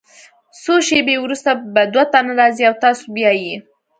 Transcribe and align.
څو 0.63 0.73
شیبې 0.87 1.15
وروسته 1.19 1.51
به 1.73 1.83
دوه 1.93 2.03
تنه 2.13 2.33
راځي 2.39 2.63
او 2.69 2.75
تاسو 2.83 3.03
بیایي. 3.15 3.55